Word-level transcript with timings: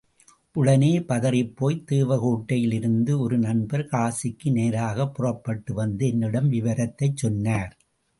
உடனே 0.55 1.01
பதறிப் 1.01 1.55
போய் 1.55 1.83
தேவகோட்டையில் 1.91 2.73
இருந்து 2.73 3.19
ஒரு 3.19 3.37
நண்பர் 3.37 3.85
காசிக்கு 3.85 4.51
நேராகப் 4.51 5.13
புறப்பட்டு 5.13 5.73
வந்து 5.73 6.07
என்னிடம் 6.07 6.49
விவரத்தைச் 6.51 7.17
சொன்னார். 7.17 7.71